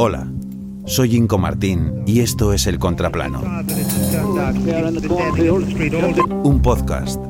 [0.00, 0.28] Hola,
[0.86, 3.42] soy Inco Martín y esto es El Contraplano.
[6.44, 7.20] Un podcast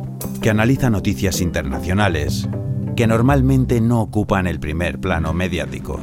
[0.43, 2.47] que analiza noticias internacionales
[2.95, 5.99] que normalmente no ocupan el primer plano mediático.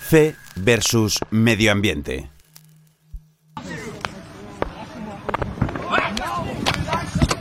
[0.00, 2.28] Fe versus medio ambiente.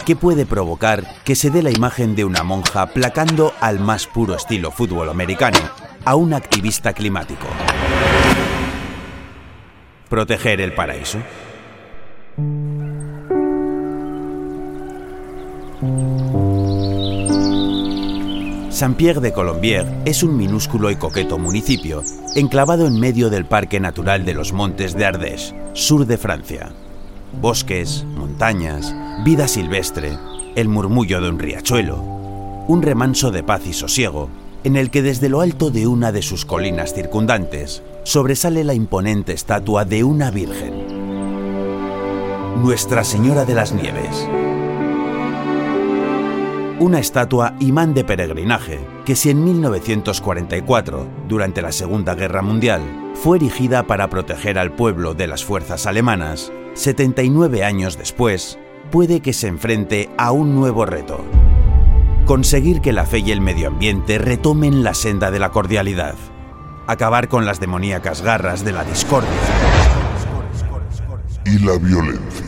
[0.07, 4.37] ¿Qué puede provocar que se dé la imagen de una monja placando al más puro
[4.37, 5.57] estilo fútbol americano
[6.05, 7.45] a un activista climático?
[10.07, 11.17] ¿Proteger el paraíso?
[18.69, 22.01] Saint-Pierre de Colombier es un minúsculo y coqueto municipio
[22.33, 26.86] enclavado en medio del Parque Natural de los Montes de Ardèche, sur de Francia.
[27.33, 30.17] Bosques, montañas, vida silvestre,
[30.55, 31.97] el murmullo de un riachuelo,
[32.67, 34.29] un remanso de paz y sosiego,
[34.63, 39.33] en el que desde lo alto de una de sus colinas circundantes sobresale la imponente
[39.33, 40.87] estatua de una virgen.
[42.61, 44.27] Nuestra Señora de las Nieves.
[46.79, 52.81] Una estatua imán de peregrinaje que si en 1944, durante la Segunda Guerra Mundial,
[53.13, 58.59] fue erigida para proteger al pueblo de las fuerzas alemanas, 79 años después,
[58.91, 61.25] puede que se enfrente a un nuevo reto.
[62.25, 66.13] Conseguir que la fe y el medio ambiente retomen la senda de la cordialidad.
[66.85, 69.31] Acabar con las demoníacas garras de la discordia.
[71.45, 72.45] y la violencia.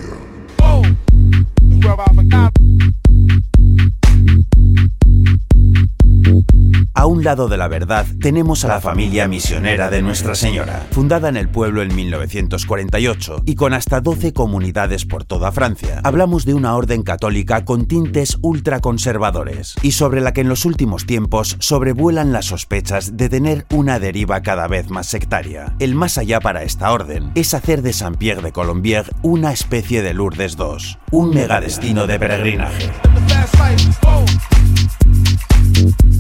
[7.00, 11.30] A un lado de la verdad tenemos a la familia misionera de Nuestra Señora, fundada
[11.30, 16.02] en el pueblo en 1948 y con hasta 12 comunidades por toda Francia.
[16.04, 21.06] Hablamos de una orden católica con tintes ultraconservadores y sobre la que en los últimos
[21.06, 25.78] tiempos sobrevuelan las sospechas de tener una deriva cada vez más sectaria.
[25.80, 30.14] El más allá para esta orden es hacer de Saint-Pierre de Colombier una especie de
[30.14, 32.92] Lourdes II, un megadestino de peregrinaje.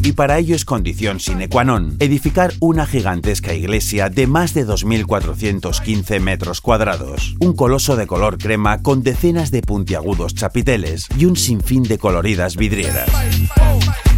[0.03, 4.65] Y para ello es condición sine qua non edificar una gigantesca iglesia de más de
[4.65, 11.35] 2.415 metros cuadrados, un coloso de color crema con decenas de puntiagudos chapiteles y un
[11.35, 13.09] sinfín de coloridas vidrieras.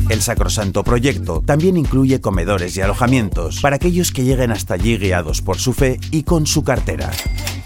[0.10, 5.42] El sacrosanto proyecto también incluye comedores y alojamientos para aquellos que lleguen hasta allí guiados
[5.42, 7.12] por su fe y con su cartera.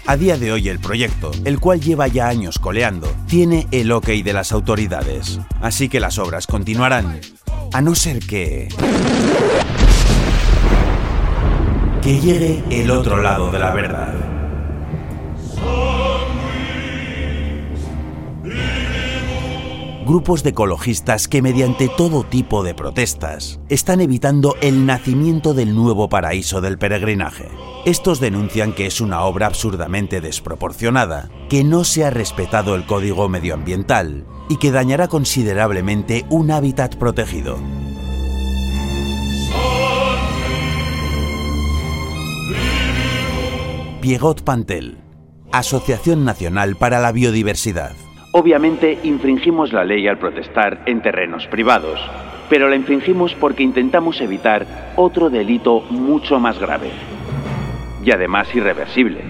[0.06, 4.06] A día de hoy el proyecto, el cual lleva ya años coleando, tiene el ok
[4.22, 7.20] de las autoridades, así que las obras continuarán,
[7.72, 8.68] a no ser que...
[12.02, 14.14] Que llegue el otro lado de la verdad.
[20.06, 26.08] Grupos de ecologistas que mediante todo tipo de protestas están evitando el nacimiento del nuevo
[26.08, 27.48] paraíso del peregrinaje.
[27.86, 33.28] Estos denuncian que es una obra absurdamente desproporcionada, que no se ha respetado el código
[33.28, 37.60] medioambiental y que dañará considerablemente un hábitat protegido.
[44.00, 44.98] Piegot Pantel,
[45.52, 47.92] Asociación Nacional para la Biodiversidad.
[48.32, 52.00] Obviamente infringimos la ley al protestar en terrenos privados,
[52.50, 56.90] pero la infringimos porque intentamos evitar otro delito mucho más grave
[58.06, 59.24] y además irreversible.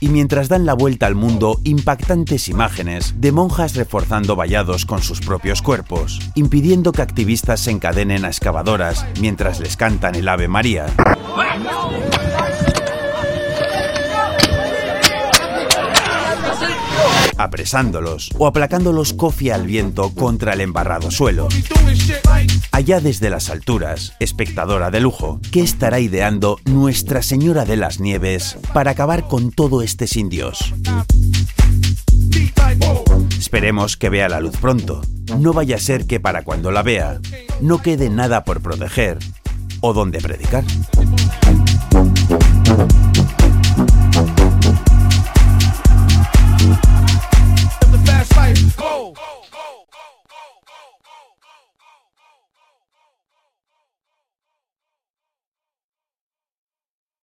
[0.00, 5.20] Y mientras dan la vuelta al mundo impactantes imágenes de monjas reforzando vallados con sus
[5.20, 10.86] propios cuerpos, impidiendo que activistas se encadenen a excavadoras mientras les cantan el Ave María.
[17.42, 21.48] Apresándolos o aplacándolos cofia al viento contra el embarrado suelo.
[22.72, 28.56] Allá desde las alturas, espectadora de lujo, ¿qué estará ideando Nuestra Señora de las Nieves
[28.72, 30.74] para acabar con todo este sin Dios?
[33.38, 35.02] Esperemos que vea la luz pronto.
[35.38, 37.20] No vaya a ser que para cuando la vea
[37.60, 39.18] no quede nada por proteger
[39.80, 40.64] o donde predicar.